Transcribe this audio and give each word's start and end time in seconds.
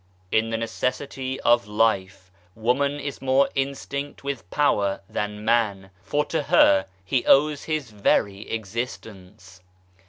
In 0.31 0.49
the 0.49 0.57
necessity 0.57 1.39
of 1.41 1.67
Life, 1.67 2.31
Woman 2.55 2.99
is 2.99 3.21
more 3.21 3.47
instinct 3.53 4.23
with 4.23 4.49
power 4.49 5.01
than 5.07 5.45
Man, 5.45 5.91
for 6.01 6.25
to 6.25 6.41
her 6.41 6.87
he 7.05 7.23
owes 7.27 7.65
his 7.65 7.91
very 7.91 8.49
existence. 8.49 9.61